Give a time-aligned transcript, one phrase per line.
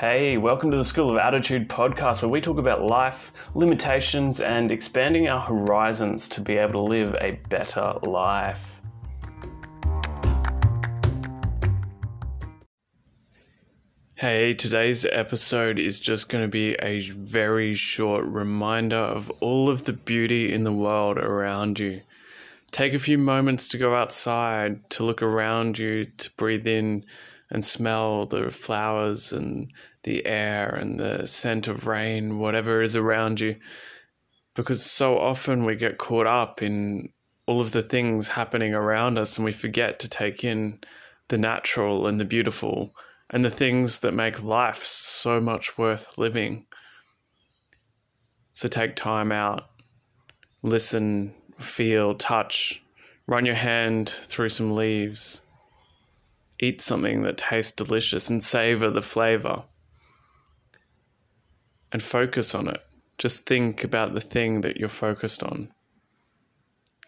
[0.00, 4.72] Hey, welcome to the School of Attitude podcast, where we talk about life, limitations, and
[4.72, 8.80] expanding our horizons to be able to live a better life.
[14.14, 19.84] Hey, today's episode is just going to be a very short reminder of all of
[19.84, 22.00] the beauty in the world around you.
[22.70, 27.04] Take a few moments to go outside, to look around you, to breathe in
[27.50, 29.72] and smell the flowers and
[30.04, 33.56] the air and the scent of rain, whatever is around you.
[34.54, 37.10] Because so often we get caught up in
[37.46, 40.78] all of the things happening around us and we forget to take in
[41.28, 42.94] the natural and the beautiful
[43.30, 46.66] and the things that make life so much worth living.
[48.52, 49.70] So take time out,
[50.62, 52.82] listen, feel, touch,
[53.26, 55.42] run your hand through some leaves,
[56.60, 59.64] eat something that tastes delicious and savor the flavor.
[61.92, 62.80] And focus on it.
[63.18, 65.72] Just think about the thing that you're focused on.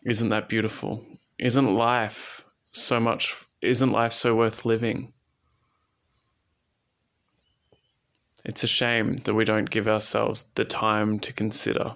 [0.05, 1.05] Isn't that beautiful?
[1.39, 5.13] Isn't life so much, isn't life so worth living?
[8.45, 11.95] It's a shame that we don't give ourselves the time to consider,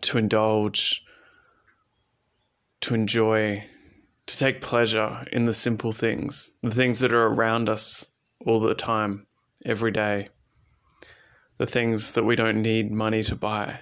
[0.00, 1.04] to indulge,
[2.80, 3.64] to enjoy,
[4.30, 8.06] to take pleasure in the simple things, the things that are around us
[8.46, 9.26] all the time,
[9.66, 10.28] every day,
[11.58, 13.80] the things that we don't need money to buy,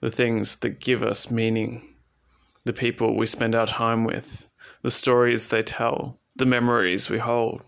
[0.00, 1.94] the things that give us meaning,
[2.64, 4.46] the people we spend our time with,
[4.82, 7.62] the stories they tell, the memories we hold.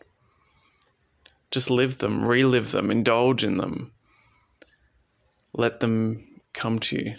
[1.50, 3.90] Just live them, relive them, indulge in them.
[5.54, 7.16] Let them come to you.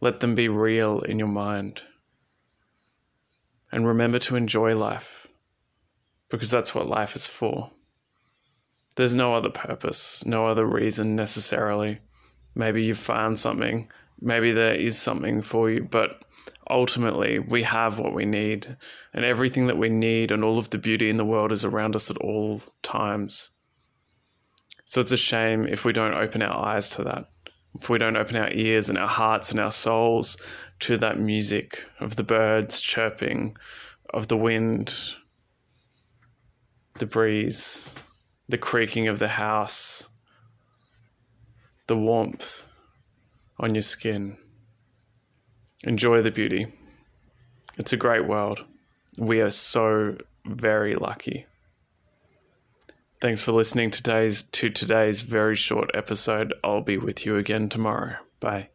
[0.00, 1.80] Let them be real in your mind.
[3.72, 5.26] And remember to enjoy life
[6.28, 7.70] because that's what life is for.
[8.96, 11.98] There's no other purpose, no other reason necessarily.
[12.54, 16.24] Maybe you've found something, maybe there is something for you, but
[16.70, 18.76] ultimately we have what we need
[19.12, 21.94] and everything that we need and all of the beauty in the world is around
[21.94, 23.50] us at all times
[24.84, 27.26] so it's a shame if we don't open our eyes to that
[27.74, 30.36] if we don't open our ears and our hearts and our souls
[30.80, 33.56] to that music of the birds chirping
[34.14, 35.14] of the wind
[36.98, 37.94] the breeze
[38.48, 40.08] the creaking of the house
[41.86, 42.62] the warmth
[43.58, 44.36] on your skin
[45.84, 46.66] enjoy the beauty.
[47.78, 48.64] It's a great world.
[49.18, 50.16] We are so
[50.46, 51.46] very lucky.
[53.22, 56.52] Thanks for listening to today's to today's very short episode.
[56.64, 58.16] I'll be with you again tomorrow.
[58.40, 58.70] Bye.